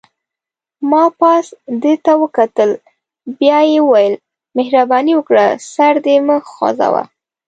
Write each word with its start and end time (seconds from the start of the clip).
ما 0.91 1.03
پاس 1.19 1.47
ده 1.81 1.93
ته 2.03 2.13
وکتل، 2.23 2.69
بیا 3.39 3.59
یې 3.71 3.79
وویل: 3.83 4.15
مهرباني 4.57 5.13
وکړه 5.15 5.45
سر 5.73 5.93
دې 6.05 6.15
مه 6.27 6.35
خوځوه. 6.51 7.03